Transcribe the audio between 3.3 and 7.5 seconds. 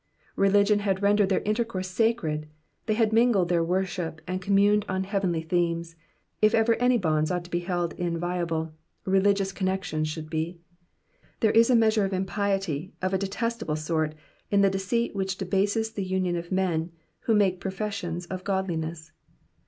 their worship, and communed on heavenly themes. If ever any bonds ought